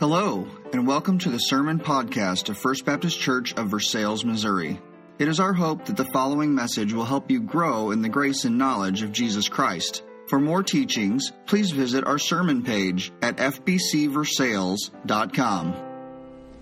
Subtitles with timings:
[0.00, 4.80] Hello, and welcome to the Sermon Podcast of First Baptist Church of Versailles, Missouri.
[5.18, 8.46] It is our hope that the following message will help you grow in the grace
[8.46, 10.02] and knowledge of Jesus Christ.
[10.26, 15.74] For more teachings, please visit our sermon page at fbcversailles.com.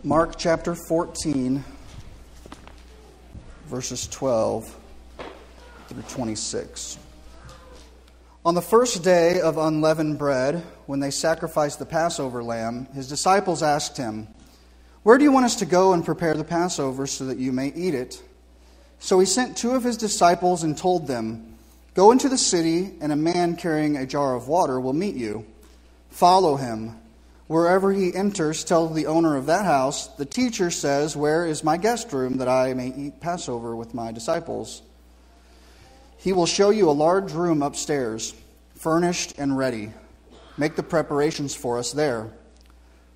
[0.03, 1.63] Mark chapter 14,
[3.69, 4.77] verses 12
[5.87, 6.99] through 26.
[8.45, 13.65] On the first day of unleavened bread, when they sacrificed the Passover lamb, his disciples
[13.65, 14.29] asked him,
[15.03, 17.73] Where do you want us to go and prepare the Passover so that you may
[17.75, 18.23] eat it?
[19.01, 21.59] So he sent two of his disciples and told them,
[21.95, 25.45] Go into the city, and a man carrying a jar of water will meet you.
[26.11, 26.97] Follow him.
[27.49, 31.77] Wherever he enters, tell the owner of that house, The teacher says, Where is my
[31.77, 34.83] guest room that I may eat Passover with my disciples?
[36.19, 38.35] He will show you a large room upstairs,
[38.75, 39.93] furnished and ready.
[40.57, 42.31] Make the preparations for us there.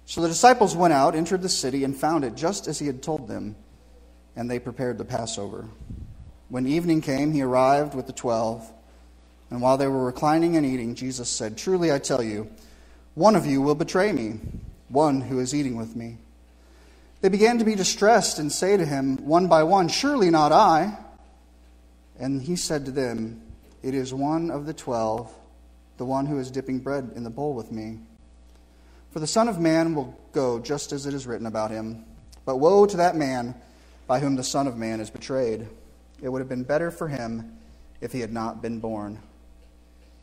[0.07, 3.03] So the disciples went out, entered the city, and found it just as he had
[3.03, 3.57] told them,
[4.37, 5.69] and they prepared the Passover.
[6.49, 8.71] When evening came, he arrived with the twelve.
[9.51, 12.51] And while they were reclining and eating, Jesus said, Truly I tell you,
[13.15, 14.39] one of you will betray me,
[14.89, 16.19] one who is eating with me.
[17.21, 20.97] They began to be distressed and say to him, one by one, Surely not I.
[22.23, 23.43] And he said to them,
[23.83, 25.35] It is one of the twelve,
[25.97, 27.99] the one who is dipping bread in the bowl with me.
[29.11, 32.05] For the Son of Man will go just as it is written about him.
[32.45, 33.57] But woe to that man
[34.07, 35.67] by whom the Son of Man is betrayed.
[36.23, 37.59] It would have been better for him
[38.01, 39.19] if he had not been born.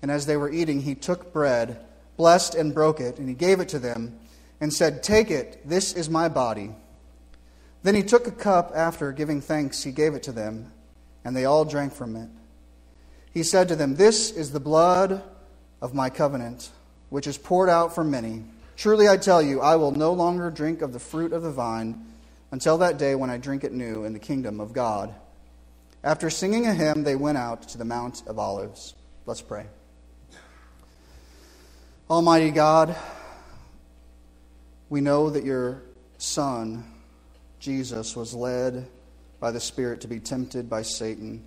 [0.01, 3.59] And as they were eating, he took bread, blessed and broke it, and he gave
[3.59, 4.17] it to them,
[4.61, 6.71] and said, Take it, this is my body.
[7.83, 10.71] Then he took a cup after giving thanks, he gave it to them
[11.23, 12.29] and they all drank from it.
[13.31, 15.23] He said to them, This is the blood
[15.81, 16.71] of my covenant,
[17.09, 18.43] which is poured out for many.
[18.75, 22.05] Truly I tell you, I will no longer drink of the fruit of the vine
[22.51, 25.13] until that day when I drink it new in the kingdom of God.
[26.03, 28.95] After singing a hymn, they went out to the Mount of Olives.
[29.25, 29.65] Let's pray.
[32.09, 32.95] Almighty God,
[34.89, 35.83] we know that your
[36.17, 36.83] Son,
[37.59, 38.87] Jesus, was led
[39.39, 41.43] by the Spirit to be tempted by Satan.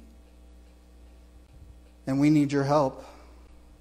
[2.06, 3.04] And we need your help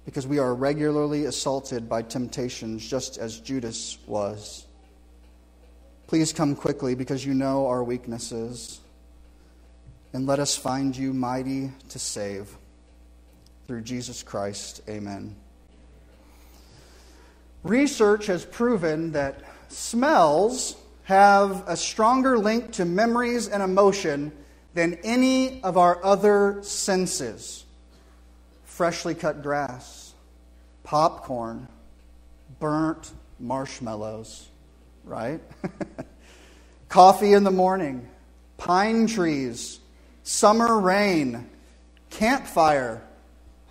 [0.04, 4.66] because we are regularly assaulted by temptations just as Judas was.
[6.06, 8.80] Please come quickly because you know our weaknesses.
[10.12, 12.54] And let us find you mighty to save.
[13.66, 15.34] Through Jesus Christ, amen.
[17.62, 24.32] Research has proven that smells have a stronger link to memories and emotion
[24.74, 27.64] than any of our other senses.
[28.64, 30.14] Freshly cut grass,
[30.82, 31.68] popcorn,
[32.60, 34.48] burnt marshmallows,
[35.04, 35.40] right?
[36.88, 38.08] Coffee in the morning,
[38.56, 39.80] pine trees,
[40.22, 41.48] summer rain,
[42.10, 43.02] campfire,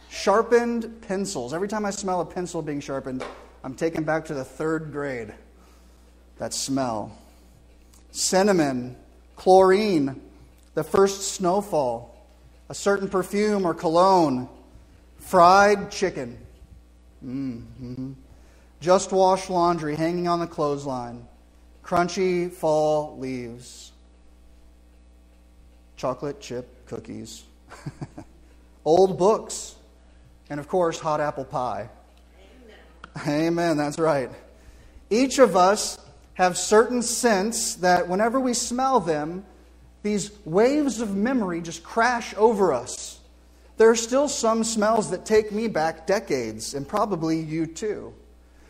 [0.09, 1.53] sharpened pencils.
[1.53, 3.24] Every time I smell a pencil being sharpened,
[3.64, 5.34] I'm taken back to the third grade.
[6.38, 7.18] That smell
[8.12, 8.96] cinnamon,
[9.36, 10.22] chlorine,
[10.74, 12.26] the first snowfall,
[12.70, 14.48] a certain perfume or cologne,
[15.18, 16.38] fried chicken,
[17.26, 18.14] mm-hmm.
[18.80, 21.26] just washed laundry hanging on the clothesline,
[21.84, 23.92] crunchy fall leaves,
[25.98, 27.44] chocolate chip cookies,
[28.86, 29.76] old books,
[30.50, 31.90] and of course, hot apple pie.
[33.26, 33.48] Amen.
[33.48, 34.30] Amen, that's right.
[35.10, 35.98] Each of us
[36.41, 39.46] have certain scents that whenever we smell them,
[40.02, 43.19] these waves of memory just crash over us.
[43.78, 48.16] There are still some smells that take me back decades, and probably you too.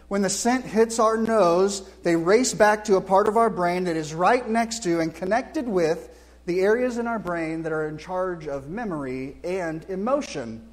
[0.10, 3.86] When the scent hits our nose, they race back to a part of our brain
[3.86, 6.10] that is right next to and connected with
[6.46, 10.68] the areas in our brain that are in charge of memory and emotion.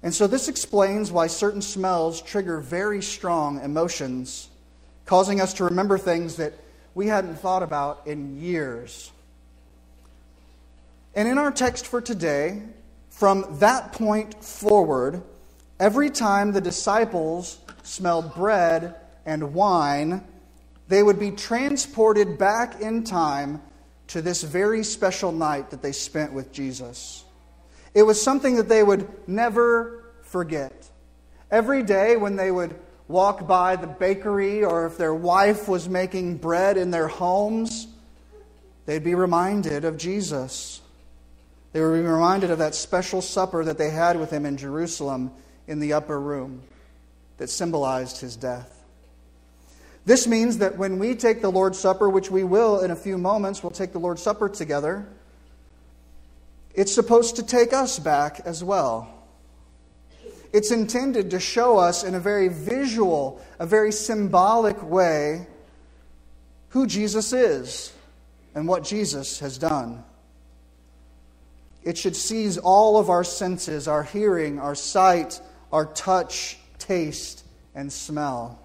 [0.00, 4.50] And so, this explains why certain smells trigger very strong emotions
[5.06, 6.54] causing us to remember things that
[6.94, 9.10] we hadn't thought about in years.
[11.14, 12.62] And in our text for today,
[13.10, 15.22] from that point forward,
[15.78, 18.94] every time the disciples smelled bread
[19.26, 20.24] and wine,
[20.88, 23.62] they would be transported back in time
[24.08, 27.24] to this very special night that they spent with Jesus.
[27.94, 30.90] It was something that they would never forget.
[31.50, 32.74] Every day when they would
[33.08, 37.86] walk by the bakery or if their wife was making bread in their homes,
[38.86, 40.80] they'd be reminded of Jesus.
[41.72, 45.30] They would be reminded of that special supper that they had with him in Jerusalem
[45.66, 46.62] in the upper room
[47.38, 48.70] that symbolized his death.
[50.06, 53.16] This means that when we take the Lord's Supper, which we will in a few
[53.16, 55.06] moments, we'll take the Lord's Supper together,
[56.74, 59.13] it's supposed to take us back as well.
[60.54, 65.48] It's intended to show us in a very visual, a very symbolic way
[66.68, 67.92] who Jesus is
[68.54, 70.04] and what Jesus has done.
[71.82, 75.40] It should seize all of our senses our hearing, our sight,
[75.72, 78.56] our touch, taste, and smell.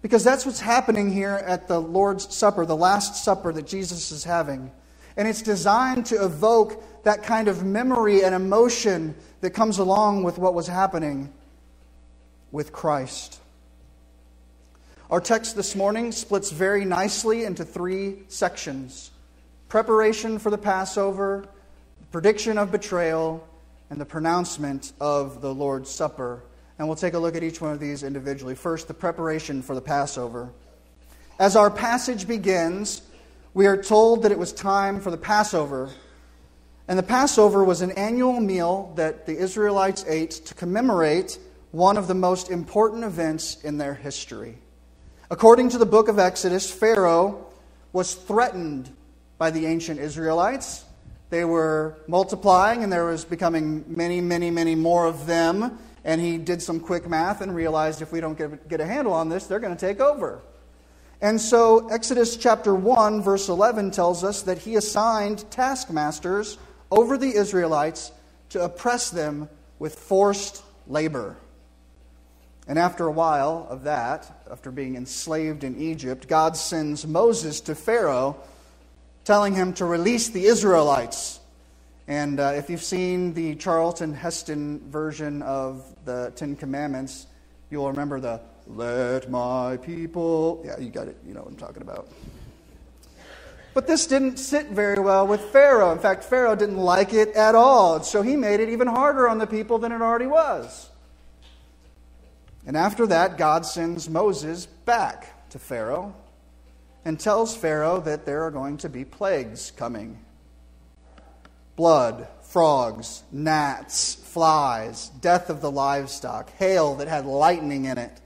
[0.00, 4.24] Because that's what's happening here at the Lord's Supper, the Last Supper that Jesus is
[4.24, 4.70] having.
[5.20, 10.38] And it's designed to evoke that kind of memory and emotion that comes along with
[10.38, 11.30] what was happening
[12.52, 13.38] with Christ.
[15.10, 19.10] Our text this morning splits very nicely into three sections
[19.68, 21.44] preparation for the Passover,
[22.12, 23.46] prediction of betrayal,
[23.90, 26.42] and the pronouncement of the Lord's Supper.
[26.78, 28.54] And we'll take a look at each one of these individually.
[28.54, 30.48] First, the preparation for the Passover.
[31.38, 33.02] As our passage begins,
[33.52, 35.90] we are told that it was time for the Passover.
[36.86, 41.38] And the Passover was an annual meal that the Israelites ate to commemorate
[41.72, 44.58] one of the most important events in their history.
[45.30, 47.46] According to the book of Exodus, Pharaoh
[47.92, 48.90] was threatened
[49.38, 50.84] by the ancient Israelites.
[51.30, 55.78] They were multiplying, and there was becoming many, many, many more of them.
[56.04, 59.12] And he did some quick math and realized if we don't get, get a handle
[59.12, 60.40] on this, they're going to take over.
[61.22, 66.56] And so, Exodus chapter 1, verse 11 tells us that he assigned taskmasters
[66.90, 68.10] over the Israelites
[68.50, 71.36] to oppress them with forced labor.
[72.66, 77.74] And after a while of that, after being enslaved in Egypt, God sends Moses to
[77.74, 78.36] Pharaoh,
[79.24, 81.40] telling him to release the Israelites.
[82.08, 87.26] And uh, if you've seen the Charlton Heston version of the Ten Commandments,
[87.70, 90.62] you'll remember the let my people.
[90.64, 91.16] Yeah, you got it.
[91.26, 92.08] You know what I'm talking about.
[93.72, 95.92] But this didn't sit very well with Pharaoh.
[95.92, 98.02] In fact, Pharaoh didn't like it at all.
[98.02, 100.90] So he made it even harder on the people than it already was.
[102.66, 106.14] And after that, God sends Moses back to Pharaoh
[107.04, 110.18] and tells Pharaoh that there are going to be plagues coming
[111.76, 118.19] blood, frogs, gnats, flies, death of the livestock, hail that had lightning in it,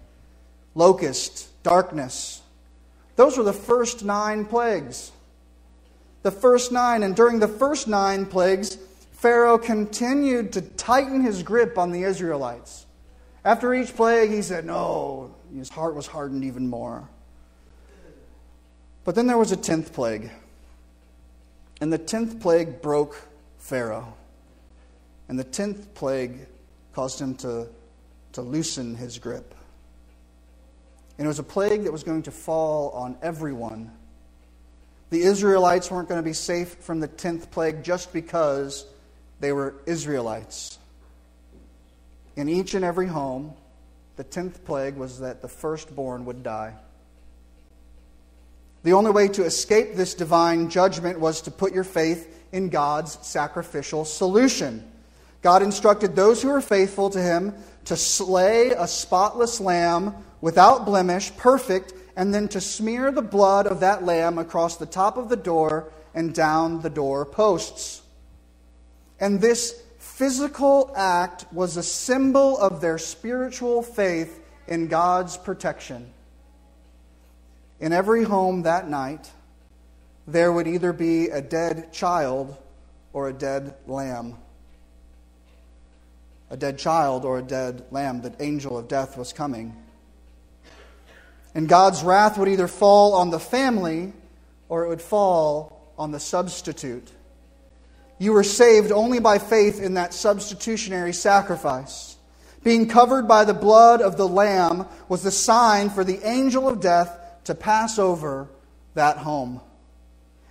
[0.75, 2.43] locust, darkness.
[3.17, 5.13] Those were the first nine plagues.
[6.23, 7.03] The first nine.
[7.03, 8.77] And during the first nine plagues,
[9.13, 12.87] Pharaoh continued to tighten his grip on the Israelites.
[13.45, 17.09] After each plague, he said, No, his heart was hardened even more.
[19.05, 20.31] But then there was a tenth plague.
[21.81, 23.21] And the tenth plague broke
[23.59, 24.15] Pharaoh.
[25.29, 26.47] And the tenth plague
[26.95, 27.69] caused him to,
[28.33, 29.54] to loosen his grip.
[31.19, 33.93] And it was a plague that was going to fall on everyone.
[35.11, 38.85] The Israelites weren't going to be safe from the tenth plague just because
[39.41, 40.79] they were Israelites.
[42.37, 43.53] In each and every home,
[44.17, 46.75] the tenth plague was that the firstborn would die.
[48.83, 53.19] The only way to escape this divine judgment was to put your faith in God's
[53.27, 54.85] sacrificial solution.
[55.43, 57.55] God instructed those who were faithful to him
[57.87, 60.15] to slay a spotless lamb
[60.45, 65.17] without blemish, perfect, and then to smear the blood of that lamb across the top
[65.17, 68.03] of the door and down the door posts.
[69.19, 76.13] And this physical act was a symbol of their spiritual faith in God's protection.
[77.81, 79.31] In every home that night,
[80.27, 82.55] there would either be a dead child
[83.15, 84.37] or a dead lamb.
[86.51, 88.21] A dead child or a dead lamb.
[88.21, 89.75] The angel of death was coming.
[91.55, 94.13] And God's wrath would either fall on the family
[94.69, 97.11] or it would fall on the substitute.
[98.19, 102.17] You were saved only by faith in that substitutionary sacrifice.
[102.63, 106.81] Being covered by the blood of the Lamb was the sign for the angel of
[106.81, 108.49] death to pass over
[108.95, 109.61] that home.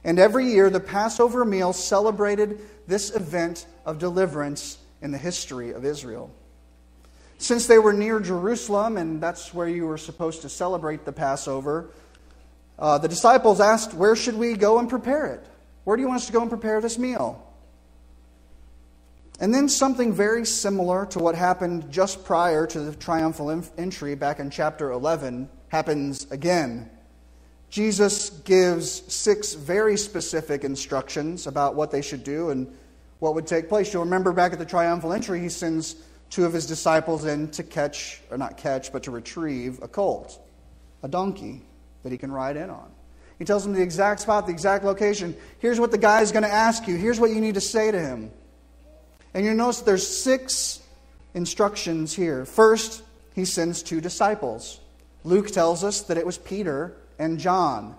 [0.04, 5.86] And every year, the Passover meal celebrated this event of deliverance in the history of
[5.86, 6.30] Israel.
[7.44, 11.90] Since they were near Jerusalem, and that's where you were supposed to celebrate the Passover,
[12.80, 15.46] uh, the disciples asked, Where should we go and prepare it?
[15.84, 17.46] Where do you want us to go and prepare this meal?
[19.42, 24.40] And then something very similar to what happened just prior to the triumphal entry back
[24.40, 26.90] in chapter 11 happens again.
[27.70, 32.74] Jesus gives six very specific instructions about what they should do and
[33.20, 33.92] what would take place.
[33.92, 35.98] You'll remember back at the triumphal entry, he sends
[36.34, 40.40] two of his disciples in to catch, or not catch, but to retrieve a colt.
[41.04, 41.62] a donkey
[42.02, 42.90] that he can ride in on.
[43.38, 45.36] He tells them the exact spot, the exact location.
[45.60, 46.96] Here's what the guy is going to ask you.
[46.96, 48.32] Here's what you need to say to him.
[49.34, 50.82] And you notice there's six
[51.34, 52.46] instructions here.
[52.46, 53.04] First,
[53.36, 54.80] he sends two disciples.
[55.24, 57.96] Luke tells us that it was Peter and John.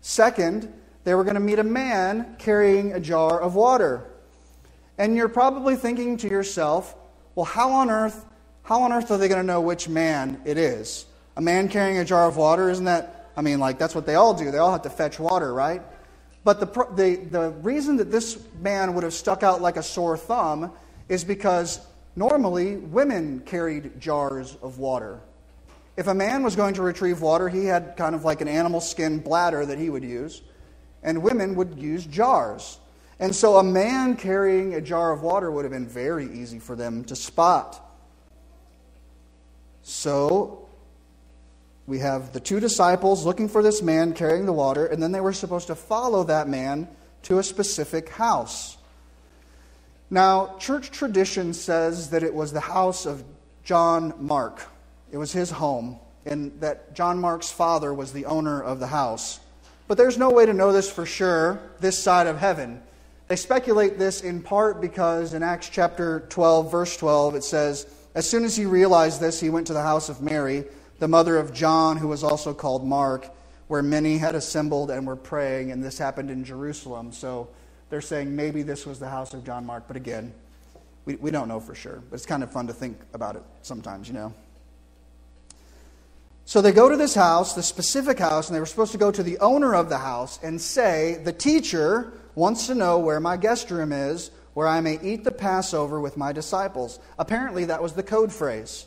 [0.00, 0.72] Second,
[1.02, 4.06] they were going to meet a man carrying a jar of water.
[4.96, 6.94] And you're probably thinking to yourself,
[7.34, 8.24] well, how on earth,
[8.62, 11.06] how on earth are they going to know which man it is?
[11.36, 14.14] A man carrying a jar of water, isn't that, I mean, like, that's what they
[14.14, 14.50] all do.
[14.50, 15.82] They all have to fetch water, right?
[16.44, 20.16] But the, the, the reason that this man would have stuck out like a sore
[20.16, 20.72] thumb
[21.08, 21.80] is because
[22.16, 25.20] normally women carried jars of water.
[25.96, 28.80] If a man was going to retrieve water, he had kind of like an animal
[28.80, 30.42] skin bladder that he would use,
[31.02, 32.78] and women would use jars.
[33.18, 36.74] And so a man carrying a jar of water would have been very easy for
[36.74, 37.80] them to spot.
[39.82, 40.66] So
[41.86, 45.20] we have the two disciples looking for this man carrying the water, and then they
[45.20, 46.88] were supposed to follow that man
[47.24, 48.76] to a specific house.
[50.10, 53.24] Now, church tradition says that it was the house of
[53.64, 54.66] John Mark.
[55.12, 59.40] It was his home, and that John Mark's father was the owner of the house.
[59.86, 62.82] But there's no way to know this for sure this side of heaven.
[63.34, 68.30] They speculate this in part because in Acts chapter 12, verse 12, it says, As
[68.30, 70.66] soon as he realized this, he went to the house of Mary,
[71.00, 73.28] the mother of John, who was also called Mark,
[73.66, 77.10] where many had assembled and were praying, and this happened in Jerusalem.
[77.10, 77.48] So
[77.90, 80.32] they're saying maybe this was the house of John Mark, but again,
[81.04, 82.04] we, we don't know for sure.
[82.08, 84.32] But it's kind of fun to think about it sometimes, you know.
[86.44, 89.10] So they go to this house, the specific house, and they were supposed to go
[89.10, 93.36] to the owner of the house and say, The teacher wants to know where my
[93.36, 96.98] guest room is, where I may eat the Passover with my disciples.
[97.18, 98.86] Apparently, that was the code phrase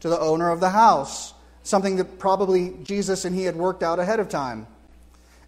[0.00, 1.32] to the owner of the house,
[1.62, 4.66] something that probably Jesus and he had worked out ahead of time.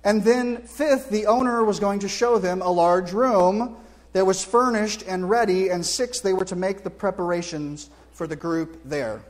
[0.04, 3.76] And then, fifth, the owner was going to show them a large room
[4.12, 5.70] that was furnished and ready.
[5.70, 9.22] And sixth, they were to make the preparations for the group there.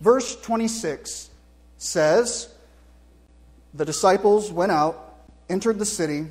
[0.00, 1.30] Verse 26
[1.76, 2.48] says
[3.74, 6.26] The disciples went out, entered the city,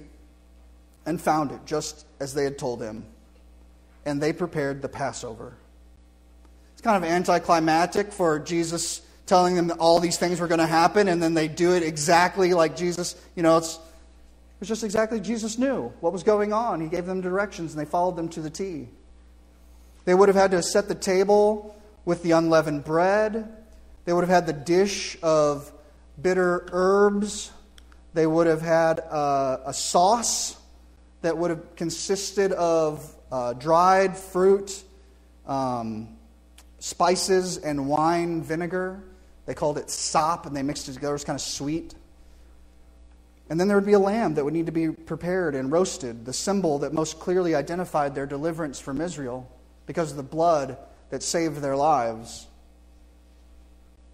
[1.05, 3.05] and found it just as they had told him.
[4.05, 5.53] And they prepared the Passover.
[6.73, 10.67] It's kind of anticlimactic for Jesus telling them that all these things were going to
[10.67, 13.15] happen, and then they do it exactly like Jesus.
[13.35, 13.79] You know, it's,
[14.59, 16.81] it's just exactly Jesus knew what was going on.
[16.81, 18.89] He gave them directions, and they followed them to the T.
[20.05, 23.47] They would have had to set the table with the unleavened bread.
[24.05, 25.71] They would have had the dish of
[26.19, 27.51] bitter herbs.
[28.13, 30.57] They would have had a, a sauce
[31.21, 34.83] that would have consisted of uh, dried fruit,
[35.45, 36.17] um,
[36.79, 39.01] spices, and wine vinegar.
[39.45, 41.13] They called it sop, and they mixed it together.
[41.13, 41.95] It was kind of sweet.
[43.49, 46.25] And then there would be a lamb that would need to be prepared and roasted,
[46.25, 49.49] the symbol that most clearly identified their deliverance from Israel
[49.85, 50.77] because of the blood
[51.09, 52.47] that saved their lives.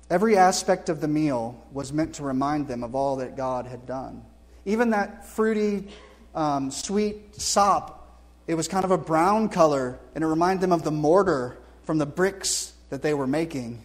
[0.09, 3.85] Every aspect of the meal was meant to remind them of all that God had
[3.85, 4.25] done.
[4.65, 5.89] Even that fruity
[6.35, 7.93] um, sweet sop.
[8.47, 11.97] It was kind of a brown color, and it reminded them of the mortar from
[11.97, 13.81] the bricks that they were making.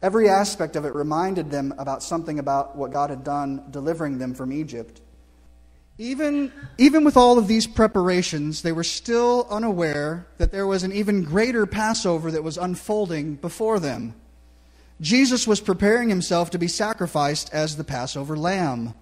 [0.00, 4.34] Every aspect of it reminded them about something about what God had done delivering them
[4.34, 5.00] from Egypt.
[6.00, 10.92] Even, even with all of these preparations, they were still unaware that there was an
[10.92, 14.14] even greater Passover that was unfolding before them.
[15.00, 18.94] Jesus was preparing himself to be sacrificed as the Passover lamb.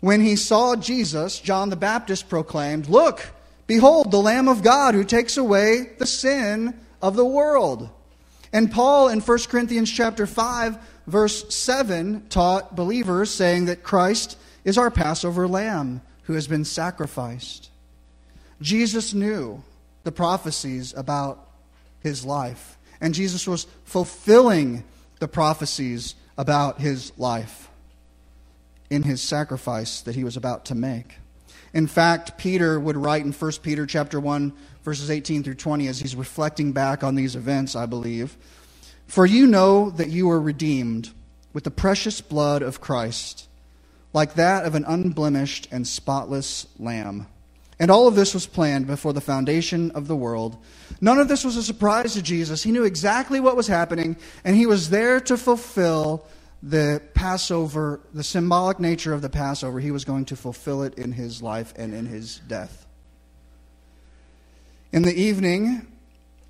[0.00, 3.30] When he saw Jesus, John the Baptist proclaimed, Look,
[3.66, 7.90] behold, the Lamb of God who takes away the sin of the world.
[8.52, 14.78] And Paul in 1 Corinthians chapter 5, verse 7, taught believers, saying that Christ is
[14.78, 17.70] our Passover lamb who has been sacrificed.
[18.60, 19.62] Jesus knew
[20.04, 21.46] the prophecies about
[22.00, 24.84] his life, and Jesus was fulfilling
[25.18, 27.67] the prophecies about his life
[28.90, 31.16] in his sacrifice that he was about to make.
[31.74, 34.52] In fact, Peter would write in 1 Peter chapter 1
[34.82, 38.36] verses 18 through 20 as he's reflecting back on these events, I believe,
[39.06, 41.10] for you know that you were redeemed
[41.52, 43.48] with the precious blood of Christ,
[44.12, 47.26] like that of an unblemished and spotless lamb.
[47.78, 50.56] And all of this was planned before the foundation of the world.
[51.00, 52.62] None of this was a surprise to Jesus.
[52.62, 56.24] He knew exactly what was happening, and he was there to fulfill
[56.62, 61.12] the Passover, the symbolic nature of the Passover, he was going to fulfill it in
[61.12, 62.86] his life and in his death.
[64.92, 65.86] In the evening,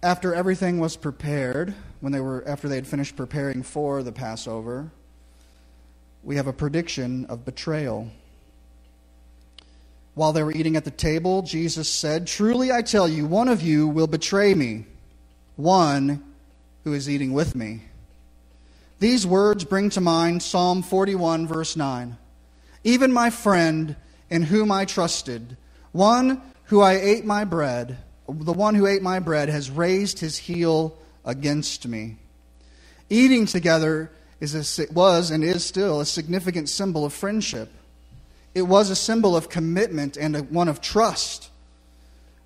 [0.03, 4.91] after everything was prepared, when they were after they had finished preparing for the Passover,
[6.23, 8.09] we have a prediction of betrayal.
[10.15, 13.63] While they were eating at the table, Jesus said, Truly I tell you, one of
[13.63, 14.87] you will betray me,
[15.57, 16.25] one
[16.85, 17.83] who is eating with me.
[19.01, 22.17] These words bring to mind Psalm 41, verse 9.
[22.83, 23.95] Even my friend
[24.29, 25.57] in whom I trusted,
[25.93, 30.37] one who I ate my bread, the one who ate my bread has raised his
[30.37, 32.17] heel against me.
[33.09, 37.71] Eating together is a, was and is still a significant symbol of friendship.
[38.55, 41.51] It was a symbol of commitment and a, one of trust.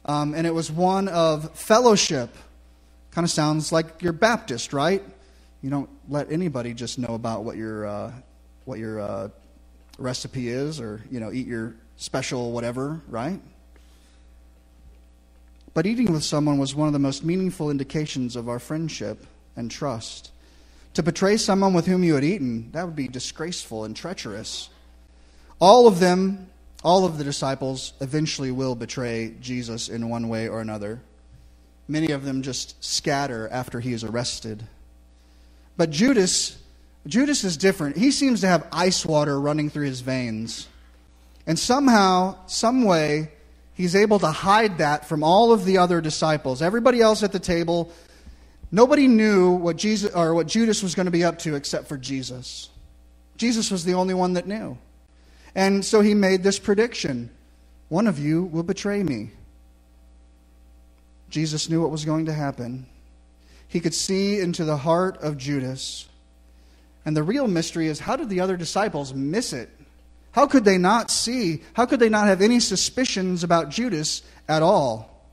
[0.05, 2.37] Um, and it was one of fellowship.
[3.11, 5.03] Kind of sounds like you're Baptist, right?
[5.62, 8.12] You don't let anybody just know about what your, uh,
[8.64, 9.28] what your uh,
[9.99, 13.40] recipe is or, you know, eat your special whatever, right?
[15.75, 19.25] But eating with someone was one of the most meaningful indications of our friendship
[19.57, 20.31] and trust.
[20.95, 24.69] To betray someone with whom you had eaten, that would be disgraceful and treacherous.
[25.59, 26.50] All of them,
[26.85, 31.00] all of the disciples, eventually will betray Jesus in one way or another.
[31.88, 34.64] Many of them just scatter after he is arrested.
[35.76, 36.59] But Judas,
[37.07, 37.97] Judas is different.
[37.97, 40.69] He seems to have ice water running through his veins.
[41.47, 43.33] And somehow, some way,
[43.75, 46.62] he's able to hide that from all of the other disciples.
[46.62, 47.91] Everybody else at the table,
[48.71, 51.97] nobody knew what Jesus or what Judas was going to be up to except for
[51.97, 52.69] Jesus.
[53.37, 54.79] Jesus was the only one that knew.
[55.55, 57.31] And so he made this prediction.
[57.88, 59.31] One of you will betray me.
[61.29, 62.87] Jesus knew what was going to happen.
[63.73, 66.07] He could see into the heart of Judas.
[67.07, 69.71] And the real mystery is how did the other disciples miss it?
[70.33, 71.62] How could they not see?
[71.73, 75.26] How could they not have any suspicions about Judas at all?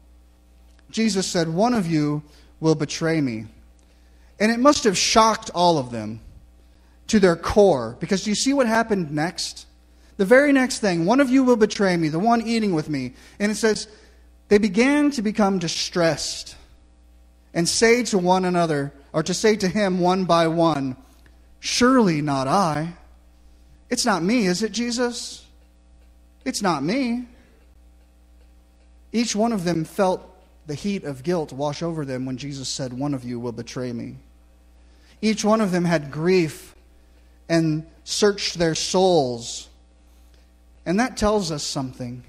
[0.90, 2.24] Jesus said, One of you
[2.62, 3.48] will betray me.
[4.40, 6.22] And it must have shocked all of them
[7.08, 7.98] to their core.
[8.00, 9.66] Because do you see what happened next?
[10.16, 13.16] The very next thing, one of you will betray me, the one eating with me.
[13.38, 13.90] And it says,
[14.48, 16.56] they began to become distressed
[17.54, 20.96] and say to one another, or to say to him one by one,
[21.60, 22.94] Surely not I.
[23.90, 25.46] It's not me, is it, Jesus?
[26.46, 27.28] It's not me.
[29.12, 30.26] Each one of them felt
[30.68, 33.92] the heat of guilt wash over them when Jesus said, One of you will betray
[33.92, 34.18] me.
[35.22, 36.76] Each one of them had grief
[37.50, 39.68] and searched their souls.
[40.86, 42.24] And that tells us something.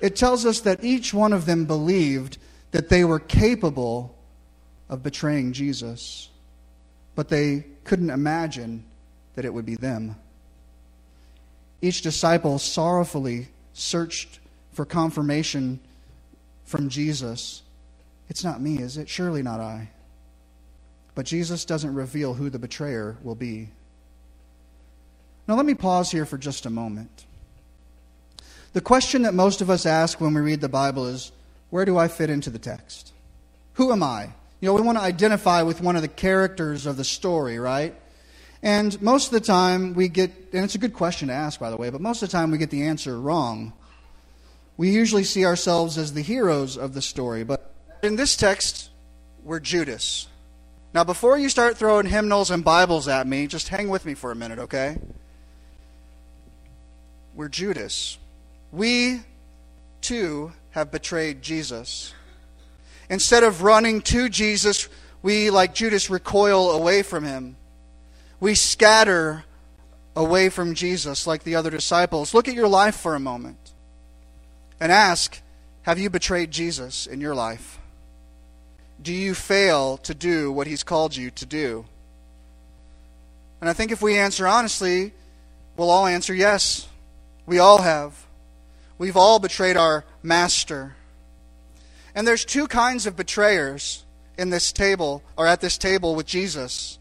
[0.00, 2.38] It tells us that each one of them believed
[2.70, 4.14] that they were capable
[4.92, 6.28] of betraying Jesus,
[7.14, 8.84] but they couldn't imagine
[9.34, 10.16] that it would be them.
[11.80, 14.38] Each disciple sorrowfully searched
[14.74, 15.80] for confirmation
[16.66, 17.62] from Jesus.
[18.28, 19.08] It's not me, is it?
[19.08, 19.88] Surely not I.
[21.14, 23.70] But Jesus doesn't reveal who the betrayer will be.
[25.48, 27.24] Now, let me pause here for just a moment.
[28.74, 31.32] The question that most of us ask when we read the Bible is
[31.70, 33.12] where do I fit into the text?
[33.74, 34.32] Who am I?
[34.62, 37.96] You know, we want to identify with one of the characters of the story, right?
[38.62, 41.68] And most of the time we get, and it's a good question to ask, by
[41.68, 43.72] the way, but most of the time we get the answer wrong.
[44.76, 48.90] We usually see ourselves as the heroes of the story, but in this text,
[49.42, 50.28] we're Judas.
[50.94, 54.30] Now, before you start throwing hymnals and Bibles at me, just hang with me for
[54.30, 54.96] a minute, okay?
[57.34, 58.16] We're Judas.
[58.70, 59.22] We,
[60.02, 62.14] too, have betrayed Jesus.
[63.12, 64.88] Instead of running to Jesus,
[65.22, 67.54] we, like Judas, recoil away from him
[68.42, 69.44] we scatter
[70.16, 72.34] away from Jesus like the other disciples.
[72.34, 73.72] Look at your life for a moment
[74.80, 75.40] and ask
[75.82, 77.78] Have you betrayed Jesus in your life?
[79.00, 81.84] Do you fail to do what he's called you to do?
[83.60, 85.12] And I think if we answer honestly,
[85.76, 86.88] we'll all answer yes.
[87.46, 88.26] We all have.
[88.98, 90.96] We've all betrayed our master.
[92.14, 94.04] And there's two kinds of betrayers
[94.38, 96.98] in this table, or at this table with Jesus.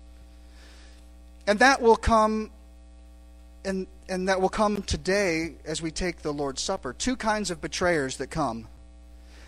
[1.48, 2.52] And that will come
[3.64, 6.94] and, and that will come today as we take the Lord's Supper.
[6.94, 8.68] Two kinds of betrayers that come.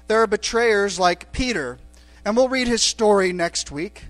[0.07, 1.79] There are betrayers like Peter,
[2.23, 4.05] and we'll read his story next week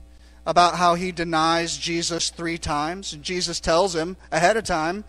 [0.46, 3.14] about how he denies Jesus three times.
[3.14, 5.04] And Jesus tells him ahead of time,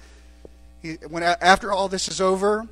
[0.81, 2.67] he, when after all this is over,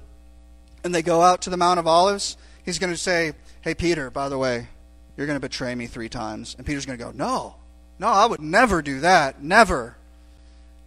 [0.84, 3.32] and they go out to the Mount of Olives, he's going to say,
[3.62, 4.68] "Hey Peter, by the way,
[5.16, 7.56] you're going to betray me three times." And Peter's going to go, "No,
[7.98, 9.42] no, I would never do that.
[9.42, 9.96] Never.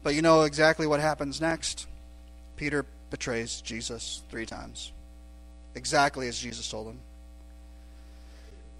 [0.03, 1.87] But you know exactly what happens next.
[2.57, 4.91] Peter betrays Jesus three times.
[5.75, 6.99] Exactly as Jesus told him.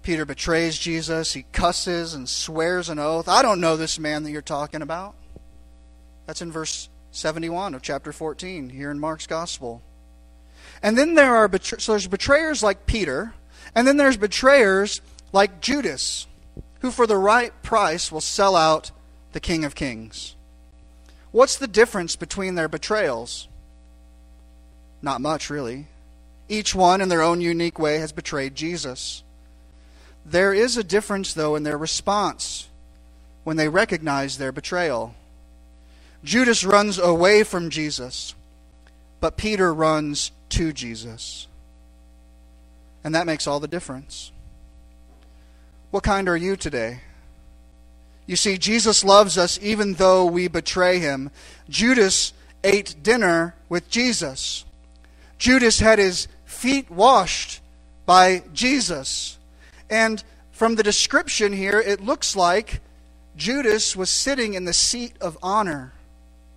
[0.02, 1.32] Peter betrays Jesus.
[1.32, 3.26] He cusses and swears an oath.
[3.26, 5.14] I don't know this man that you're talking about.
[6.26, 9.82] That's in verse 71 of chapter 14 here in Mark's Gospel.
[10.82, 13.32] And then there are so there's betrayers like Peter,
[13.76, 16.26] and then there's betrayers like Judas,
[16.80, 18.90] who for the right price will sell out
[19.32, 20.34] the King of Kings.
[21.30, 23.48] What's the difference between their betrayals?
[25.02, 25.86] Not much, really.
[26.48, 29.22] Each one, in their own unique way, has betrayed Jesus.
[30.24, 32.68] There is a difference, though, in their response
[33.44, 35.14] when they recognize their betrayal.
[36.24, 38.34] Judas runs away from Jesus,
[39.20, 41.46] but Peter runs to Jesus.
[43.06, 44.32] And that makes all the difference.
[45.92, 47.02] What kind are you today?
[48.26, 51.30] You see, Jesus loves us even though we betray him.
[51.68, 52.32] Judas
[52.64, 54.64] ate dinner with Jesus.
[55.38, 57.60] Judas had his feet washed
[58.06, 59.38] by Jesus.
[59.88, 62.80] And from the description here, it looks like
[63.36, 65.92] Judas was sitting in the seat of honor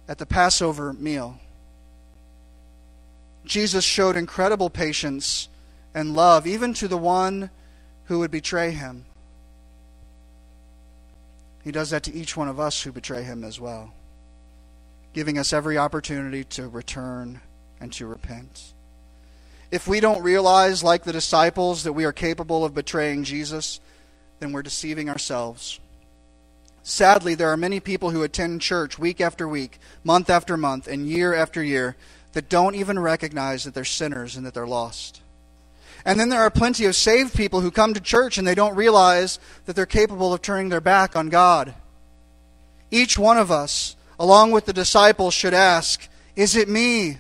[0.08, 1.40] at the Passover meal.
[3.46, 5.48] Jesus showed incredible patience
[6.00, 7.50] and love, even to the one
[8.06, 9.06] who would betray him.
[11.64, 13.94] He does that to each one of us who betray him as well,
[15.14, 17.42] giving us every opportunity to return
[17.82, 18.74] and to repent.
[19.72, 23.80] If we don't realize, like the disciples, that we are capable of betraying Jesus,
[24.40, 25.80] then we're deceiving ourselves.
[26.82, 31.08] Sadly, there are many people who attend church week after week, month after month, and
[31.08, 31.98] year after year
[32.32, 35.22] that don't even recognize that they're sinners and that they're lost.
[36.06, 38.76] And then there are plenty of saved people who come to church and they don't
[38.76, 41.74] realize that they're capable of turning their back on God.
[42.92, 47.18] Each one of us, along with the disciples, should ask Is it me?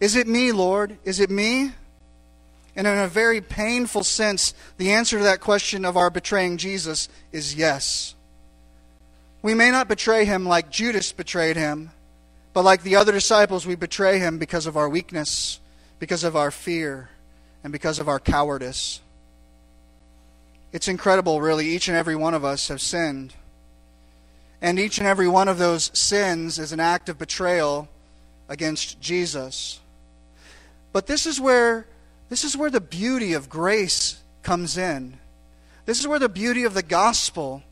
[0.00, 0.98] Is it me, Lord?
[1.04, 1.72] Is it me?
[2.76, 7.08] And in a very painful sense, the answer to that question of our betraying Jesus
[7.30, 8.14] is yes.
[9.42, 11.90] We may not betray him like Judas betrayed him,
[12.52, 15.60] but like the other disciples, we betray him because of our weakness,
[16.00, 17.10] because of our fear,
[17.64, 19.00] and because of our cowardice.
[20.72, 21.66] It's incredible, really.
[21.66, 23.34] Each and every one of us have sinned.
[24.60, 27.88] And each and every one of those sins is an act of betrayal
[28.48, 29.80] against Jesus.
[30.92, 31.86] But this is where
[32.28, 35.18] this is where the beauty of grace comes in.
[35.86, 37.62] This is where the beauty of the gospel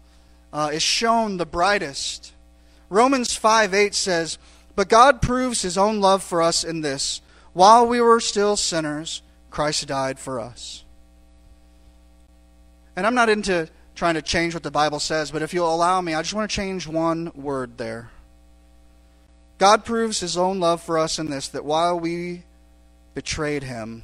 [0.53, 2.33] uh, is shown the brightest.
[2.91, 4.39] Romans 5 8 says,
[4.77, 9.23] But God proves his own love for us in this while we were still sinners,
[9.53, 10.83] Christ died for us.
[12.97, 16.01] And I'm not into trying to change what the Bible says, but if you'll allow
[16.01, 18.11] me, I just want to change one word there.
[19.59, 22.45] God proves his own love for us in this that while we
[23.15, 24.03] betrayed him,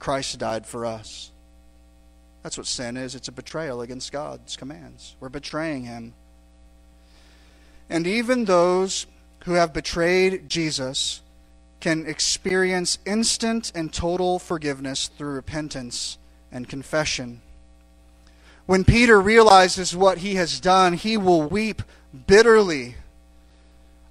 [0.00, 1.30] Christ died for us.
[2.42, 5.14] That's what sin is it's a betrayal against God's commands.
[5.20, 6.14] We're betraying him.
[7.88, 9.06] And even those
[9.44, 11.20] who have betrayed Jesus
[11.84, 16.16] can experience instant and total forgiveness through repentance
[16.50, 17.42] and confession.
[18.64, 21.82] When Peter realizes what he has done, he will weep
[22.26, 22.94] bitterly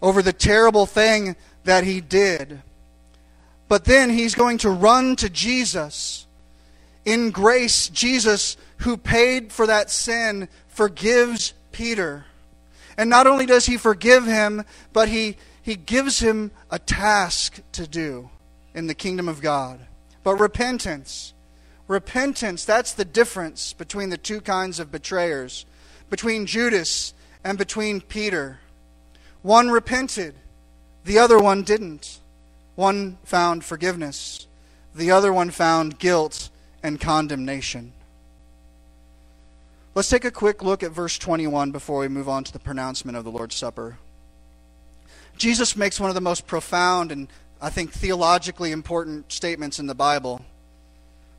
[0.03, 2.61] over the terrible thing that he did.
[3.67, 6.27] But then he's going to run to Jesus.
[7.05, 12.25] In grace, Jesus, who paid for that sin, forgives Peter.
[12.99, 17.87] And not only does he forgive him, but he, he gives him a task to
[17.87, 18.29] do
[18.75, 19.79] in the kingdom of God.
[20.21, 21.33] But repentance,
[21.87, 25.65] repentance, that's the difference between the two kinds of betrayers,
[26.09, 28.59] between Judas and between Peter.
[29.41, 30.35] One repented,
[31.05, 32.19] the other one didn't.
[32.75, 34.47] One found forgiveness,
[34.93, 36.49] the other one found guilt
[36.81, 37.93] and condemnation.
[39.95, 43.15] Let's take a quick look at verse 21 before we move on to the pronouncement
[43.15, 43.97] of the Lord's Supper.
[45.37, 47.27] Jesus makes one of the most profound and
[47.61, 50.41] I think theologically important statements in the Bible.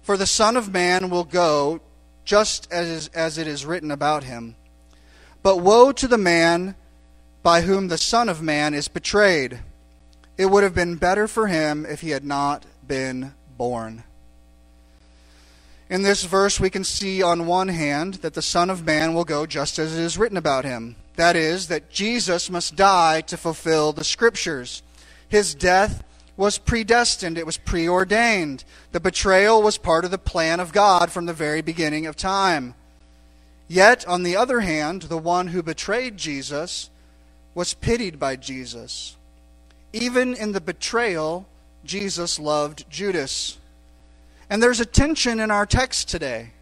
[0.02, 1.80] For the Son of Man will go
[2.24, 4.56] just as, as it is written about him.
[5.42, 6.74] But woe to the man
[7.42, 9.60] by whom the Son of Man is betrayed.
[10.38, 14.04] It would have been better for him if he had not been born.
[15.94, 19.24] In this verse, we can see on one hand that the Son of Man will
[19.24, 20.96] go just as it is written about him.
[21.14, 24.82] That is, that Jesus must die to fulfill the Scriptures.
[25.28, 26.02] His death
[26.36, 28.64] was predestined, it was preordained.
[28.90, 32.74] The betrayal was part of the plan of God from the very beginning of time.
[33.68, 36.90] Yet, on the other hand, the one who betrayed Jesus
[37.54, 39.14] was pitied by Jesus.
[39.92, 41.46] Even in the betrayal,
[41.84, 43.58] Jesus loved Judas.
[44.54, 46.52] And there's a tension in our text today.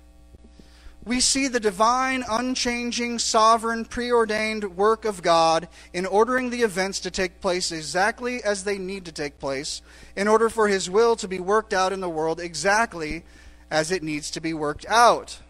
[1.05, 7.11] we see the divine, unchanging, sovereign, preordained work of God in ordering the events to
[7.11, 9.83] take place exactly as they need to take place,
[10.17, 13.25] in order for His will to be worked out in the world exactly
[13.71, 15.41] as it needs to be worked out.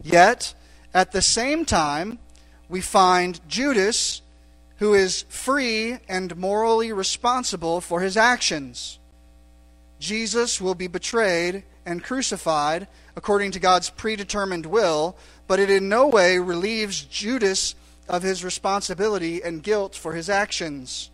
[0.00, 0.54] Yet,
[0.94, 2.20] at the same time,
[2.68, 4.22] we find Judas,
[4.76, 9.00] who is free and morally responsible for his actions.
[9.98, 16.08] Jesus will be betrayed and crucified according to God's predetermined will, but it in no
[16.08, 17.74] way relieves Judas
[18.08, 21.10] of his responsibility and guilt for his actions.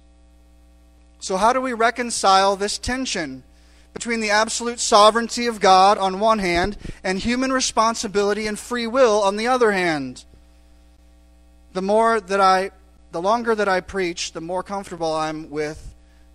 [1.21, 3.45] So, how do we reconcile this tension
[3.95, 9.23] between the absolute sovereignty of God on one hand and human responsibility and free will
[9.23, 10.25] on the other hand?
[11.75, 12.73] The more that I
[13.13, 15.95] the longer that I preach, the more comfortable I'm with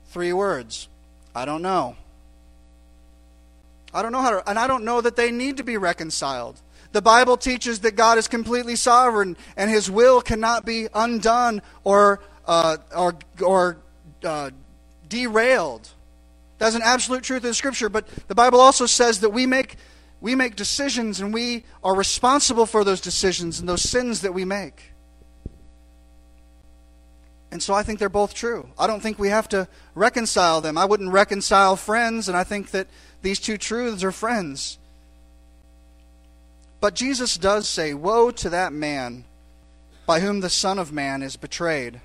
[0.10, 0.88] three words.
[1.36, 1.96] I don't know.
[3.94, 6.62] I don't know how to, and I don't know that they need to be reconciled.
[6.92, 12.22] The Bible teaches that God is completely sovereign and his will cannot be undone or,
[12.46, 13.78] uh, or, or
[14.24, 14.52] uh,
[15.08, 15.90] derailed.
[16.58, 19.76] That's an absolute truth in Scripture, but the Bible also says that we make,
[20.22, 24.46] we make decisions and we are responsible for those decisions and those sins that we
[24.46, 24.94] make.
[27.52, 28.70] And so I think they're both true.
[28.78, 30.78] I don't think we have to reconcile them.
[30.78, 32.88] I wouldn't reconcile friends, and I think that
[33.22, 34.78] these two truths are friends.
[36.80, 39.26] But Jesus does say, Woe to that man
[40.06, 42.02] by whom the Son of Man is betrayed.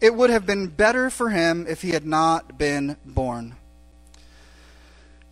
[0.00, 3.56] It would have been better for him if he had not been born.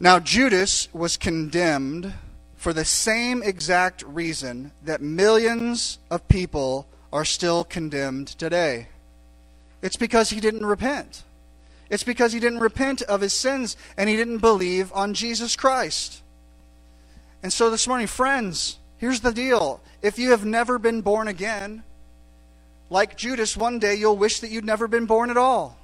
[0.00, 2.12] Now, Judas was condemned
[2.56, 8.88] for the same exact reason that millions of people are still condemned today.
[9.82, 11.22] It's because he didn't repent.
[11.90, 16.22] It's because he didn't repent of his sins and he didn't believe on Jesus Christ.
[17.42, 19.80] And so this morning, friends, here's the deal.
[20.02, 21.82] If you have never been born again,
[22.90, 25.78] like Judas, one day you'll wish that you'd never been born at all.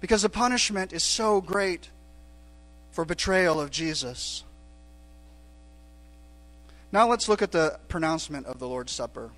[0.00, 1.90] Because the punishment is so great
[2.92, 4.44] for betrayal of Jesus.
[6.92, 9.30] Now let's look at the pronouncement of the Lord's Supper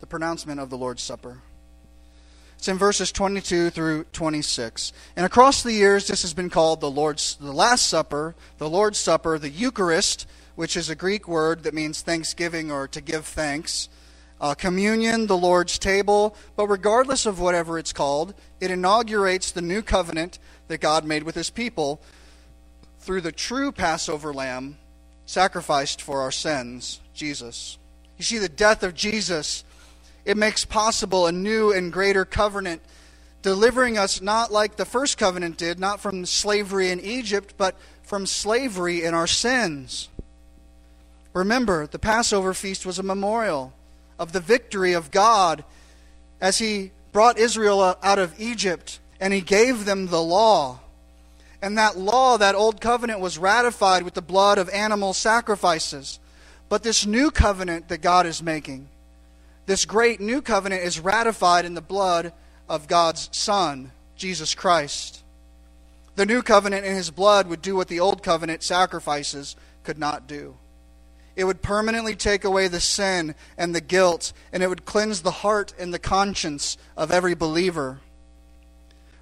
[0.00, 1.38] the pronouncement of the Lord's Supper.
[2.58, 4.92] It's in verses 22 through 26.
[5.14, 8.98] And across the years, this has been called the Lord's, the Last Supper, the Lord's
[8.98, 13.88] Supper, the Eucharist, which is a Greek word that means thanksgiving or to give thanks.
[14.40, 19.80] Uh, communion, the Lord's table, but regardless of whatever it's called, it inaugurates the new
[19.80, 20.38] covenant
[20.68, 22.02] that God made with his people
[22.98, 24.76] through the true Passover lamb
[25.24, 27.78] sacrificed for our sins, Jesus.
[28.18, 29.64] You see, the death of Jesus
[30.26, 32.82] it makes possible a new and greater covenant,
[33.42, 38.26] delivering us not like the first covenant did, not from slavery in Egypt, but from
[38.26, 40.08] slavery in our sins.
[41.32, 43.72] Remember, the Passover feast was a memorial
[44.18, 45.64] of the victory of God
[46.40, 50.80] as He brought Israel out of Egypt and He gave them the law.
[51.62, 56.18] And that law, that old covenant, was ratified with the blood of animal sacrifices.
[56.68, 58.88] But this new covenant that God is making,
[59.66, 62.32] this great new covenant is ratified in the blood
[62.68, 65.22] of God's Son, Jesus Christ.
[66.14, 70.26] The new covenant in his blood would do what the old covenant sacrifices could not
[70.26, 70.56] do.
[71.34, 75.30] It would permanently take away the sin and the guilt, and it would cleanse the
[75.30, 77.98] heart and the conscience of every believer.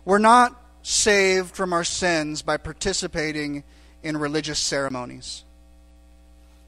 [0.04, 3.64] We're not saved from our sins by participating
[4.04, 5.42] in religious ceremonies.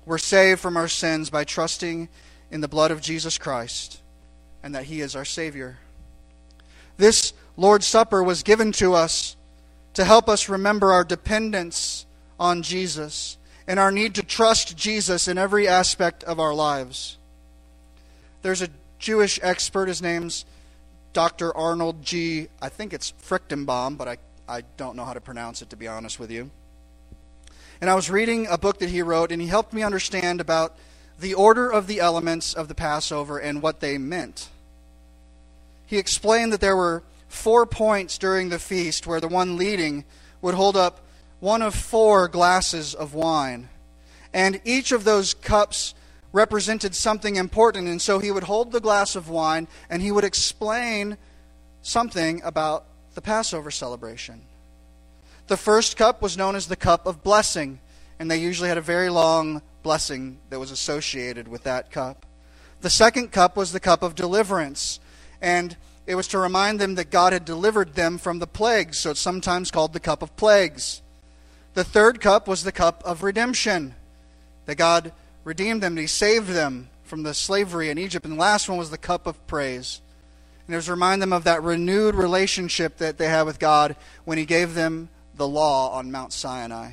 [0.04, 2.08] We're saved from our sins by trusting
[2.50, 4.00] in the blood of Jesus Christ
[4.62, 5.78] and that He is our Savior.
[6.96, 9.37] This Lord's Supper was given to us
[9.94, 12.06] to help us remember our dependence
[12.38, 17.16] on Jesus and our need to trust Jesus in every aspect of our lives.
[18.42, 20.44] There's a Jewish expert, his name's
[21.12, 21.56] Dr.
[21.56, 22.48] Arnold G.
[22.61, 25.88] I think it's Fruchtenbaum, but I, I don't know how to pronounce it to be
[25.88, 26.50] honest with you.
[27.80, 30.76] And I was reading a book that he wrote, and he helped me understand about
[31.18, 34.48] the order of the elements of the Passover and what they meant.
[35.87, 40.05] He explained that there were four points during the feast where the one leading
[40.42, 41.00] would hold up
[41.40, 43.68] one of four glasses of wine.
[44.33, 45.94] And each of those cups
[46.33, 47.88] represented something important.
[47.88, 51.16] And so he would hold the glass of wine and he would explain
[51.83, 54.42] something about the Passover celebration.
[55.46, 57.79] The first cup was known as the cup of blessing,
[58.18, 62.26] and they usually had a very long blessing that was associated with that cup.
[62.81, 65.00] The second cup was the cup of deliverance,
[65.40, 65.76] and
[66.07, 69.20] it was to remind them that God had delivered them from the plagues, so it's
[69.20, 71.02] sometimes called the cup of plagues.
[71.74, 73.94] The third cup was the cup of redemption,
[74.66, 75.12] that God
[75.44, 78.24] redeemed them, He saved them from the slavery in Egypt.
[78.24, 80.00] And the last one was the cup of praise.
[80.66, 83.96] And it was to remind them of that renewed relationship that they had with God
[84.24, 86.92] when He gave them the law on Mount Sinai.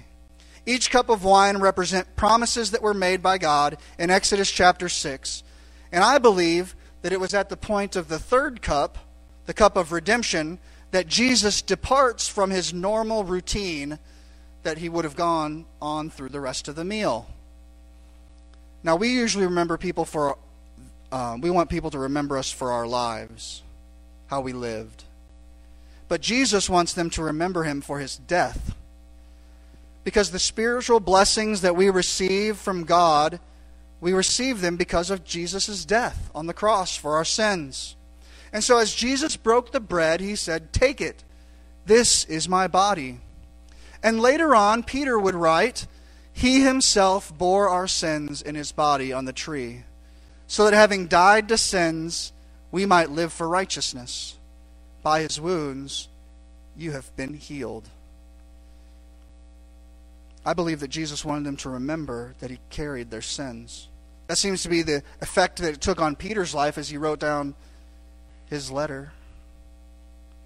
[0.65, 5.43] Each cup of wine represent promises that were made by God in Exodus chapter 6.
[5.91, 8.97] And I believe that it was at the point of the third cup,
[9.45, 10.59] the cup of redemption,
[10.91, 13.99] that Jesus departs from his normal routine
[14.63, 17.27] that he would have gone on through the rest of the meal.
[18.83, 20.37] Now, we usually remember people for,
[21.11, 23.63] uh, we want people to remember us for our lives,
[24.27, 25.03] how we lived.
[26.07, 28.75] But Jesus wants them to remember him for his death.
[30.03, 33.39] Because the spiritual blessings that we receive from God,
[34.01, 37.95] we receive them because of Jesus' death on the cross for our sins.
[38.51, 41.23] And so, as Jesus broke the bread, he said, Take it.
[41.85, 43.19] This is my body.
[44.03, 45.87] And later on, Peter would write,
[46.33, 49.83] He himself bore our sins in his body on the tree,
[50.45, 52.33] so that having died to sins,
[52.71, 54.37] we might live for righteousness.
[55.01, 56.09] By his wounds,
[56.75, 57.89] you have been healed.
[60.45, 63.87] I believe that Jesus wanted them to remember that he carried their sins.
[64.27, 67.19] That seems to be the effect that it took on Peter's life as he wrote
[67.19, 67.55] down
[68.49, 69.13] his letter.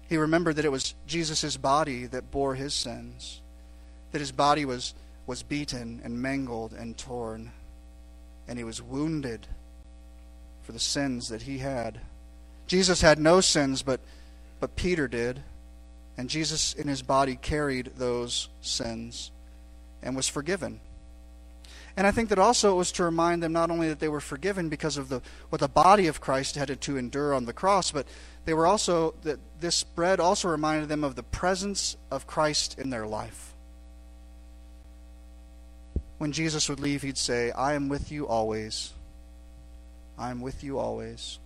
[0.08, 3.40] He remembered that it was Jesus' body that bore his sins,
[4.12, 4.94] that his body was,
[5.26, 7.50] was beaten and mangled and torn,
[8.46, 9.46] and he was wounded
[10.62, 12.00] for the sins that he had.
[12.66, 14.00] Jesus had no sins, but,
[14.60, 15.40] but Peter did,
[16.16, 19.30] and Jesus in his body carried those sins
[20.02, 20.80] and was forgiven.
[21.96, 24.20] And I think that also it was to remind them not only that they were
[24.20, 27.90] forgiven because of the what the body of Christ had to endure on the cross,
[27.90, 28.06] but
[28.44, 32.90] they were also that this bread also reminded them of the presence of Christ in
[32.90, 33.52] their life.
[36.18, 38.92] When Jesus would leave, he'd say, I am with you always.
[40.16, 41.38] I am with you always.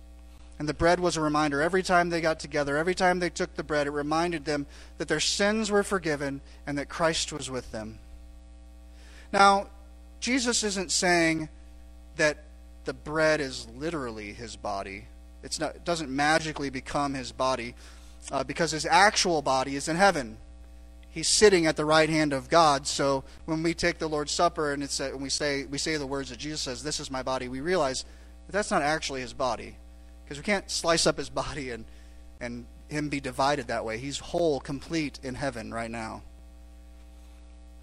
[0.59, 1.61] And the bread was a reminder.
[1.61, 5.07] Every time they got together, every time they took the bread, it reminded them that
[5.07, 7.99] their sins were forgiven and that Christ was with them.
[9.33, 9.67] Now,
[10.19, 11.49] Jesus isn't saying
[12.17, 12.37] that
[12.85, 15.05] the bread is literally his body.
[15.41, 17.73] It's not, it doesn't magically become his body
[18.31, 20.37] uh, because his actual body is in heaven.
[21.09, 22.85] He's sitting at the right hand of God.
[22.85, 26.07] So when we take the Lord's Supper and it's, uh, we say, we say the
[26.07, 28.05] words that Jesus says, This is my body, we realize
[28.45, 29.75] that that's not actually his body.
[30.23, 31.85] Because we can't slice up his body and,
[32.39, 33.97] and him be divided that way.
[33.97, 36.21] He's whole, complete in heaven right now.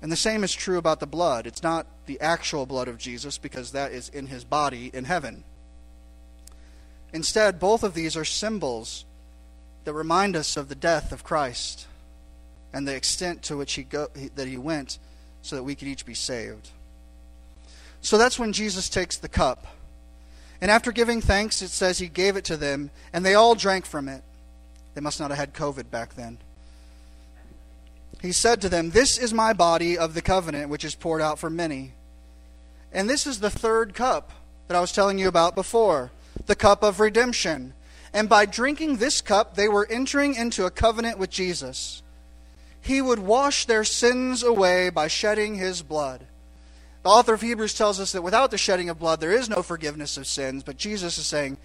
[0.02, 1.46] And the same is true about the blood.
[1.46, 5.44] It's not the actual blood of Jesus because that is in his body in heaven.
[7.12, 9.04] Instead, both of these are symbols
[9.84, 11.86] that remind us of the death of Christ
[12.72, 14.98] and the extent to which he go, that he went
[15.42, 16.70] so that we could each be saved.
[18.00, 19.66] So that's when Jesus takes the cup.
[20.60, 23.86] And after giving thanks, it says he gave it to them, and they all drank
[23.86, 24.22] from it.
[24.94, 26.38] They must not have had COVID back then
[28.20, 31.38] he said to them, This is my body of the covenant, which is poured out
[31.38, 31.92] for many.
[32.92, 34.32] And this is the third cup
[34.68, 36.10] that I was telling you about before
[36.46, 37.74] the cup of redemption.
[38.12, 42.02] And by drinking this cup, they were entering into a covenant with Jesus.
[42.80, 46.26] He would wash their sins away by shedding his blood.
[47.02, 49.62] The author of Hebrews tells us that without the shedding of blood, there is no
[49.62, 50.62] forgiveness of sins.
[50.62, 51.56] But Jesus is saying,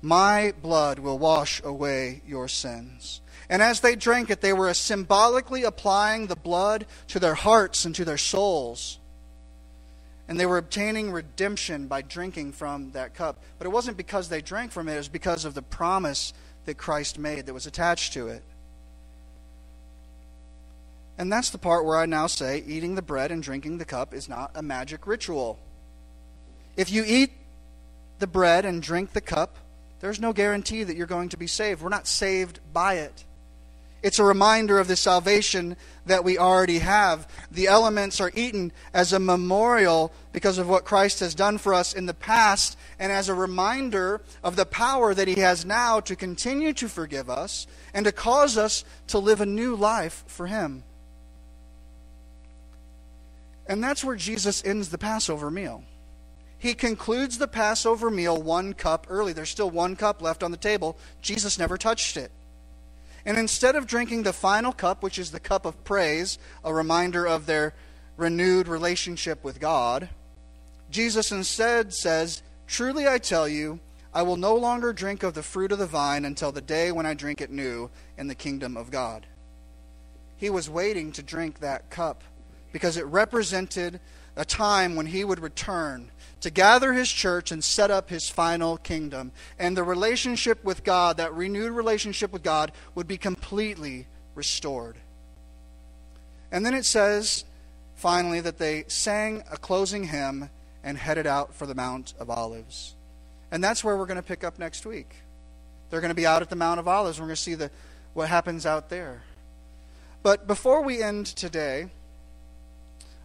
[0.00, 3.20] My blood will wash away your sins.
[3.50, 7.92] And as they drank it, they were symbolically applying the blood to their hearts and
[7.96, 8.98] to their souls.
[10.28, 13.42] And they were obtaining redemption by drinking from that cup.
[13.58, 16.32] But it wasn't because they drank from it, it was because of the promise
[16.64, 18.44] that Christ made that was attached to it.
[21.18, 24.14] And that's the part where I now say eating the bread and drinking the cup
[24.14, 25.58] is not a magic ritual.
[26.76, 27.32] If you eat
[28.20, 29.56] the bread and drink the cup,
[29.98, 31.82] there's no guarantee that you're going to be saved.
[31.82, 33.24] We're not saved by it.
[34.02, 37.28] It's a reminder of the salvation that we already have.
[37.50, 41.92] The elements are eaten as a memorial because of what Christ has done for us
[41.92, 46.16] in the past and as a reminder of the power that He has now to
[46.16, 50.82] continue to forgive us and to cause us to live a new life for Him.
[53.66, 55.84] And that's where Jesus ends the Passover meal.
[56.58, 59.32] He concludes the Passover meal one cup early.
[59.32, 60.98] There's still one cup left on the table.
[61.22, 62.32] Jesus never touched it.
[63.24, 67.26] And instead of drinking the final cup, which is the cup of praise, a reminder
[67.26, 67.74] of their
[68.16, 70.08] renewed relationship with God,
[70.90, 73.80] Jesus instead says, Truly I tell you,
[74.12, 77.06] I will no longer drink of the fruit of the vine until the day when
[77.06, 79.26] I drink it new in the kingdom of God.
[80.36, 82.24] He was waiting to drink that cup
[82.72, 84.00] because it represented
[84.36, 86.10] a time when he would return
[86.40, 89.32] to gather his church and set up his final kingdom.
[89.58, 94.96] And the relationship with God, that renewed relationship with God, would be completely restored.
[96.50, 97.44] And then it says,
[97.94, 100.50] finally, that they sang a closing hymn
[100.82, 102.94] and headed out for the Mount of Olives.
[103.50, 105.14] And that's where we're going to pick up next week.
[105.90, 107.20] They're going to be out at the Mount of Olives.
[107.20, 107.70] We're going to see the,
[108.14, 109.22] what happens out there.
[110.22, 111.88] But before we end today,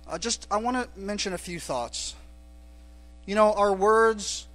[0.07, 2.15] uh, just I want to mention a few thoughts.
[3.25, 4.47] You know, our words,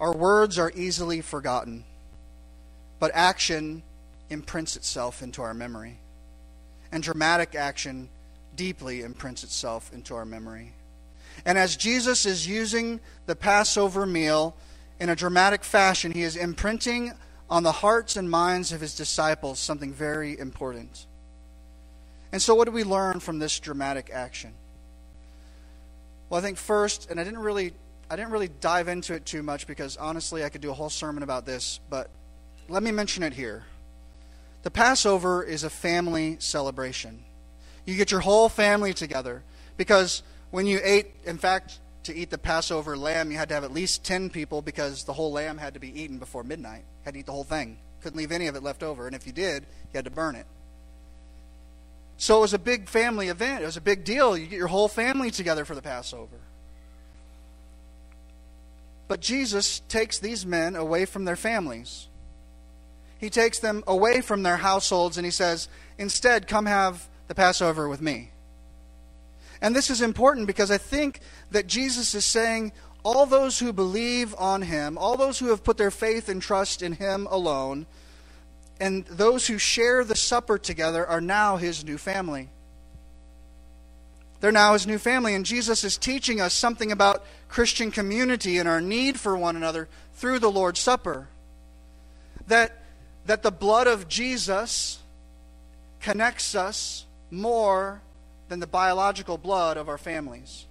[0.00, 1.84] our words are easily forgotten,
[2.98, 3.82] but action
[4.30, 5.98] imprints itself into our memory,
[6.92, 8.08] and dramatic action
[8.54, 10.72] deeply imprints itself into our memory.
[11.46, 14.56] And as Jesus is using the Passover meal
[15.00, 17.12] in a dramatic fashion, he is imprinting
[17.48, 21.06] on the hearts and minds of his disciples something very important.
[22.32, 24.52] And so, what do we learn from this dramatic action?
[26.28, 27.72] Well, I think first, and I didn't really,
[28.10, 30.90] I didn't really dive into it too much because honestly, I could do a whole
[30.90, 32.08] sermon about this, but
[32.68, 33.64] let me mention it here.
[34.62, 37.22] The Passover is a family celebration.
[37.84, 39.42] You get your whole family together
[39.76, 43.64] because when you ate, in fact, to eat the Passover lamb, you had to have
[43.64, 46.80] at least 10 people because the whole lamb had to be eaten before midnight.
[46.80, 47.76] You had to eat the whole thing.
[48.02, 49.06] Couldn't leave any of it left over.
[49.06, 50.46] And if you did, you had to burn it.
[52.16, 53.62] So it was a big family event.
[53.62, 54.36] It was a big deal.
[54.36, 56.38] You get your whole family together for the Passover.
[59.08, 62.08] But Jesus takes these men away from their families.
[63.18, 67.88] He takes them away from their households and he says, Instead, come have the Passover
[67.88, 68.30] with me.
[69.60, 74.34] And this is important because I think that Jesus is saying all those who believe
[74.38, 77.86] on him, all those who have put their faith and trust in him alone,
[78.80, 82.50] and those who share the supper together are now his new family.
[84.40, 88.68] They're now his new family, and Jesus is teaching us something about Christian community and
[88.68, 91.28] our need for one another through the Lord's Supper.
[92.46, 92.80] That,
[93.26, 95.00] that the blood of Jesus
[96.00, 98.00] connects us more
[98.48, 100.66] than the biological blood of our families.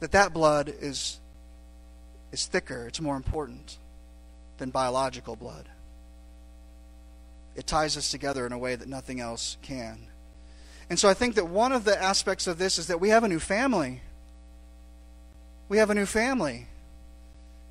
[0.00, 1.18] That that blood is,
[2.32, 3.78] is thicker, it's more important
[4.58, 5.68] than biological blood.
[7.54, 9.98] It ties us together in a way that nothing else can.
[10.90, 13.24] And so I think that one of the aspects of this is that we have
[13.24, 14.00] a new family.
[15.68, 16.66] We have a new family.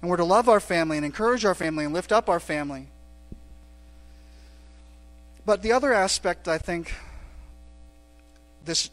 [0.01, 2.87] And we're to love our family and encourage our family and lift up our family.
[5.45, 6.93] But the other aspect I think
[8.65, 8.89] this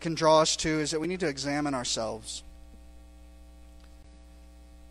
[0.00, 2.44] can draw us to is that we need to examine ourselves.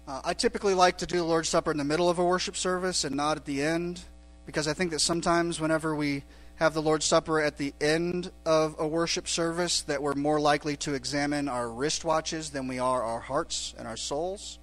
[0.08, 2.58] Uh, I typically like to do the Lord's Supper in the middle of a worship
[2.58, 4.02] service and not at the end
[4.46, 6.24] because I think that sometimes whenever we
[6.58, 10.76] have the Lord's Supper at the end of a worship service that we're more likely
[10.78, 14.60] to examine our wristwatches than we are our hearts and our souls.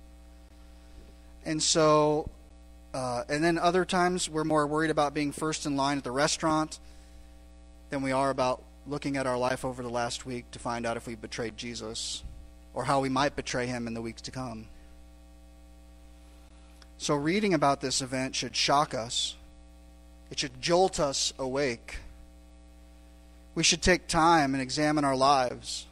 [1.45, 2.29] And so
[2.95, 6.13] uh, and then other times we're more worried about being first in line at the
[6.13, 6.79] restaurant
[7.91, 10.97] than we are about looking at our life over the last week to find out
[10.97, 12.23] if we betrayed Jesus
[12.73, 14.69] or how we might betray him in the weeks to come.
[16.99, 19.35] So, reading about this event should shock us,
[20.35, 21.99] it should jolt us awake.
[23.55, 25.87] We should take time and examine our lives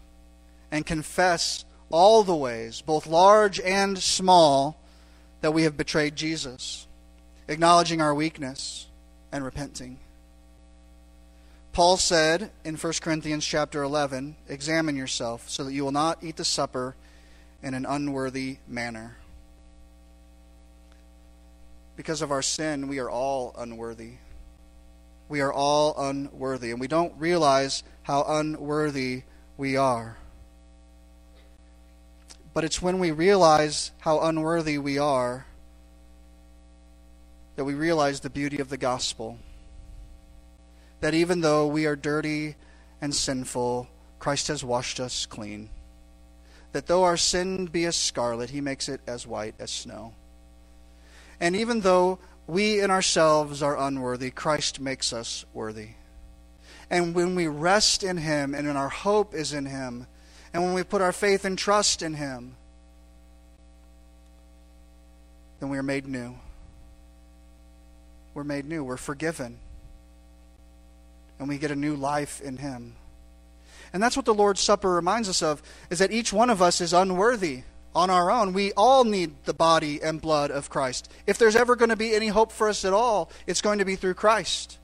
[0.72, 4.80] and confess all the ways, both large and small,
[5.42, 6.88] that we have betrayed Jesus,
[7.46, 8.88] acknowledging our weakness
[9.30, 10.00] and repenting.
[11.72, 16.34] Paul said in 1 Corinthians chapter 11, examine yourself so that you will not eat
[16.34, 16.96] the supper
[17.62, 19.18] in an unworthy manner.
[21.94, 24.14] Because of our sin, we are all unworthy.
[25.32, 29.22] We are all unworthy, and we don't realize how unworthy
[29.56, 30.18] we are.
[32.52, 35.46] But it's when we realize how unworthy we are
[37.56, 39.38] that we realize the beauty of the gospel.
[41.00, 42.56] That even though we are dirty
[43.00, 45.70] and sinful, Christ has washed us clean.
[46.72, 50.12] That though our sin be as scarlet, he makes it as white as snow.
[51.40, 55.90] And even though we in ourselves are unworthy, Christ makes us worthy.
[56.90, 60.06] And when we rest in Him and when our hope is in Him,
[60.52, 62.56] and when we put our faith and trust in Him,
[65.60, 66.34] then we are made new.
[68.34, 68.84] We're made new.
[68.84, 69.58] We're forgiven.
[71.38, 72.96] And we get a new life in Him.
[73.92, 76.80] And that's what the Lord's Supper reminds us of, is that each one of us
[76.80, 77.62] is unworthy
[77.94, 78.52] on our own.
[78.52, 81.10] We all need the body and blood of Christ.
[81.26, 83.84] If there's ever going to be any hope for us at all, it's going to
[83.84, 84.78] be through Christ.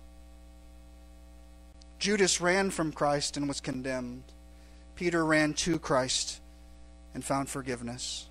[1.99, 4.23] Judas ran from Christ and was condemned.
[4.95, 6.41] Peter ran to Christ
[7.15, 8.28] and found forgiveness.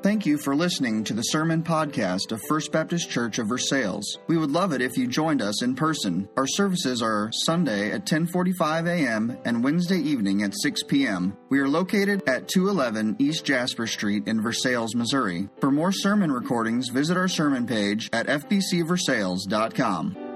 [0.00, 4.00] Thank you for listening to the sermon podcast of First Baptist Church of Versailles.
[4.28, 6.28] We would love it if you joined us in person.
[6.36, 9.36] Our services are Sunday at 10:45 a.m.
[9.44, 11.36] and Wednesday evening at 6 p.m.
[11.48, 15.48] We are located at 211 East Jasper Street in Versailles, Missouri.
[15.60, 20.27] For more sermon recordings, visit our sermon page at fbcversailles.com.